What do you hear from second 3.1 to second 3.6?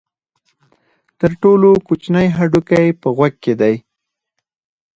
غوږ کې